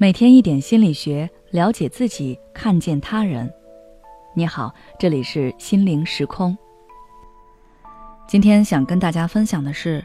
[0.00, 3.52] 每天一点心理学，了解自己，看见他人。
[4.32, 6.56] 你好，这里是心灵时空。
[8.28, 10.04] 今天想跟大家分享的是，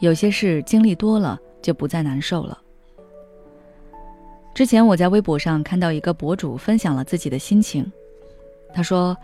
[0.00, 2.60] 有些事经历多了就不再难受了。
[4.52, 7.90] 之前我在微博上看到一个博主分享了自己的心情，
[8.74, 9.16] 他说：“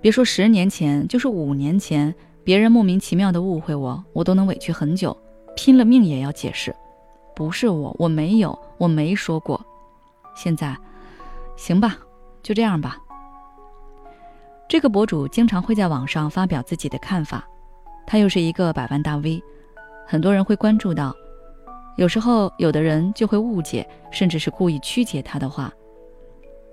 [0.00, 5.14] 别说十年前，就是五年前，别人莫名其妙的误会我，我都能委屈很久，
[5.54, 6.74] 拼了命也要解释。”
[7.34, 9.60] 不是我，我没有，我没说过。
[10.34, 10.76] 现在，
[11.56, 11.96] 行吧，
[12.42, 12.98] 就这样吧。
[14.68, 17.46] 这个博主经常会在网上发表自己的看法，
[18.06, 19.42] 他又是一个百万大 V，
[20.06, 21.14] 很多人会关注到。
[21.96, 25.70] 有时候，有的人就会误解，甚至是故意曲解他的话。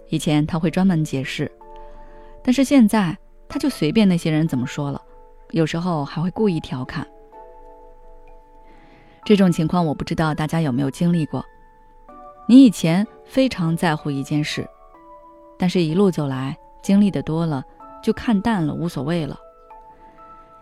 [0.08, 1.52] 以前他会专门解释，
[2.42, 3.18] 但是现在
[3.50, 5.02] 他就随便那些人怎么说了，
[5.52, 7.06] 有时候还会故意调侃。
[9.26, 11.46] 这种情况我不知道大家有没有经历过。
[12.48, 14.68] 你以前非常在乎一件事，
[15.58, 17.64] 但是一路走来经历的多了，
[18.02, 19.38] 就看淡了，无所谓了。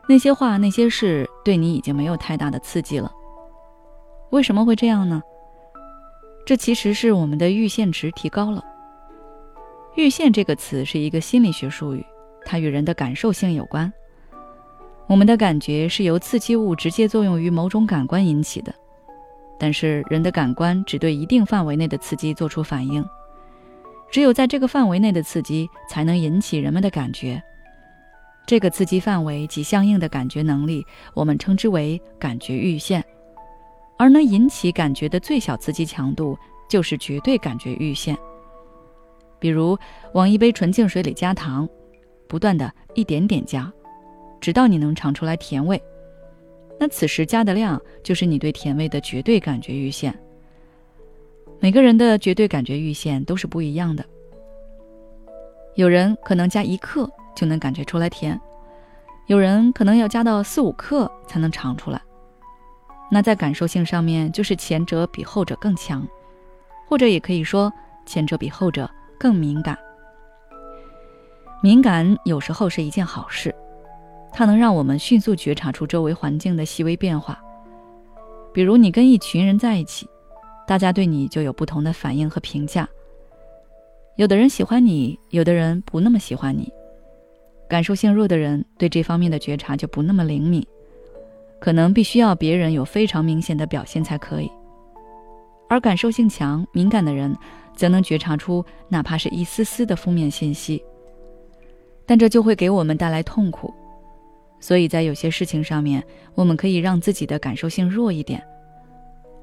[0.10, 3.12] 那些话那些事对你已经没有太大的刺激了。
[4.32, 5.22] 为什么会这样呢？
[6.46, 8.64] 这其实是我们的阈限值提高了。
[9.96, 12.06] 阈限这个词是一个心理学术语，
[12.46, 13.92] 它与人的感受性有关。
[15.08, 18.74] 我们的感觉是由刺激物直接作用于某种感官引起的，
[19.58, 23.04] 但是人的感官只对一定范围内的刺激做出反应，
[24.12, 27.42] 只有在这个范围内的刺激才能引起人们的感觉。
[28.46, 33.04] 这个刺激范围及相应的感觉能力，我们称之为感觉阈限，
[33.98, 36.38] 而能引起感觉的最小刺激强度
[36.70, 38.18] 就是绝对感觉阈限。
[39.40, 39.78] 比如
[40.14, 41.68] 往一杯纯净水里加糖，
[42.28, 43.72] 不断的一点点加。
[44.40, 45.82] 直到你能尝出来甜味，
[46.80, 50.18] 那此时加的量就是你对甜味的绝对感觉阈限。
[51.60, 54.06] 每个人的绝对感觉阈限都是不一样的，
[55.76, 58.40] 有人可能加一克就能感觉出来甜，
[59.26, 62.00] 有人可能要加到四五克才能尝出来。
[63.10, 66.08] 那在感受性上面，就是前者比后者更强，
[66.88, 67.74] 或者也可以说
[68.06, 69.78] 前者比后者更敏感。
[71.64, 73.54] 敏感有时候是一件好事。
[74.32, 77.40] 它能让我们迅速觉察出周围环境的细微变化，
[78.54, 80.08] 比如你跟一群人在一起，
[80.68, 82.88] 大家对你就有不同的反应和评价。
[84.16, 86.72] 有的人喜欢你，有的人不那么喜欢你。
[87.68, 90.66] 感受性弱的人对这方面的觉察就不那么灵敏，
[91.60, 94.50] 可能必须要别人有非常明显的表现才可以。
[95.70, 97.36] 而感受性强、敏感的人，
[97.76, 100.82] 则能觉察出哪怕是一丝丝的负面信息，
[102.06, 103.74] 但这就会给我们带来痛苦。
[104.60, 106.04] 所以在有些事情上面，
[106.34, 108.44] 我们可以让自己的感受性弱一点。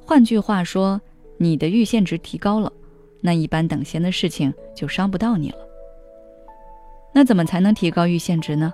[0.05, 1.01] 换句话说，
[1.39, 2.73] 你的阈限值提高了，
[3.21, 5.59] 那一般等闲的事情就伤不到你了。
[7.13, 8.73] 那怎么才能提高阈限值呢？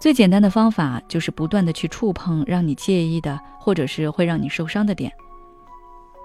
[0.00, 5.12] 最简单的方法就是不断的去触碰让你介意的，或者是会让你受伤的点。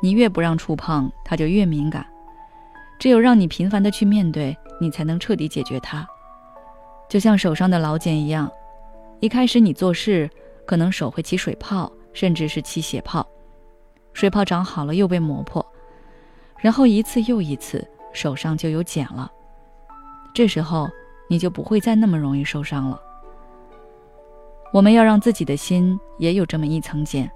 [0.02, 2.06] 你越不让触碰，它就越敏感。
[3.00, 6.08] 只有让你频繁的去面对，你才能彻底解决它。
[7.10, 8.50] 就像手上的老茧一样。
[9.24, 10.30] 一开始你做事
[10.66, 13.26] 可能手会起水泡，甚至是起血泡，
[14.12, 15.66] 水泡长好了又被磨破，
[16.58, 19.32] 然后一次又一次手上就有茧了。
[20.34, 20.90] 这时候
[21.30, 23.00] 你就不会再那么容易受伤了。
[24.74, 27.32] 我们要让自己的心也有这么一层茧，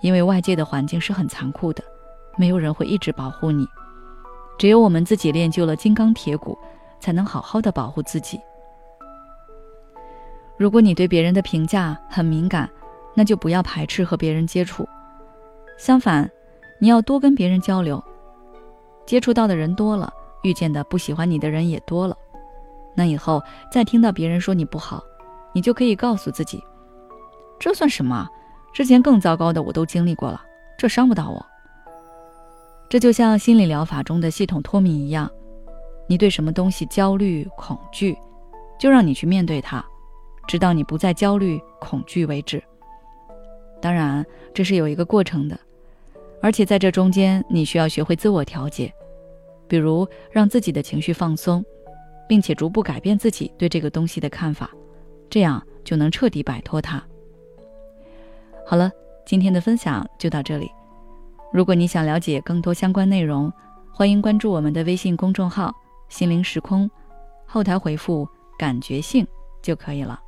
[0.00, 1.84] 因为外界的环境是很残酷的，
[2.38, 3.66] 没有人会一直保护你，
[4.58, 6.56] 只有我们自己练就了金刚铁骨，
[6.98, 8.40] 才能好好的保护自己。
[10.60, 12.68] 如果你对别人的评价很敏感，
[13.14, 14.86] 那就不要排斥和别人接触。
[15.78, 16.30] 相反，
[16.78, 18.04] 你要多跟别人交流，
[19.06, 20.12] 接触到的人多了，
[20.42, 22.14] 遇见的不喜欢你的人也多了。
[22.94, 25.02] 那以后再听到别人说你不好，
[25.54, 26.62] 你就可以告诉自己：
[27.58, 28.28] 这算什么？
[28.74, 30.42] 之前更糟糕的我都经历过了，
[30.76, 31.46] 这伤不到我。
[32.90, 35.30] 这就像心理疗法中的系统脱敏一样，
[36.06, 38.14] 你对什么东西焦虑、恐惧，
[38.78, 39.82] 就让你去面对它。
[40.50, 42.60] 直到你不再焦虑、恐惧为止。
[43.80, 45.56] 当然，这是有一个过程的，
[46.42, 48.92] 而且在这中间，你需要学会自我调节，
[49.68, 51.64] 比如让自己的情绪放松，
[52.28, 54.68] 并且逐步改变自己对这个东西的看法，
[55.28, 57.00] 这样就能彻底摆脱它。
[58.66, 58.90] 好了，
[59.24, 60.68] 今天的分享就到这里。
[61.52, 63.52] 如果你想了解更多相关内容，
[63.92, 65.72] 欢迎关注我们的微信公众号
[66.10, 66.90] “心灵时空”，
[67.46, 69.24] 后台回复“感觉性”
[69.62, 70.20] 就可以了。